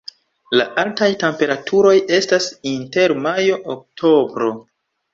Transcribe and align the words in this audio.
La 0.59 0.63
altaj 0.83 1.09
temperaturoj 1.25 1.93
estas 2.21 2.49
inter 2.75 3.17
majo-oktobro. 3.29 4.55